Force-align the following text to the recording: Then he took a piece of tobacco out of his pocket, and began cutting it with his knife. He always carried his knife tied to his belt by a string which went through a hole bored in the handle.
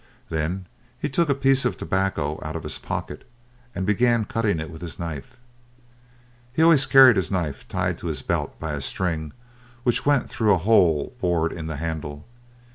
Then 0.29 0.65
he 0.99 1.07
took 1.09 1.29
a 1.29 1.35
piece 1.35 1.63
of 1.63 1.77
tobacco 1.77 2.39
out 2.41 2.55
of 2.55 2.63
his 2.63 2.79
pocket, 2.79 3.23
and 3.75 3.85
began 3.85 4.25
cutting 4.25 4.59
it 4.59 4.71
with 4.71 4.81
his 4.81 4.97
knife. 4.97 5.37
He 6.51 6.63
always 6.63 6.87
carried 6.87 7.17
his 7.17 7.29
knife 7.29 7.67
tied 7.67 7.99
to 7.99 8.07
his 8.07 8.23
belt 8.23 8.59
by 8.59 8.73
a 8.73 8.81
string 8.81 9.31
which 9.83 10.03
went 10.03 10.27
through 10.27 10.55
a 10.55 10.63
hole 10.65 11.15
bored 11.21 11.53
in 11.53 11.67
the 11.67 11.75
handle. 11.75 12.25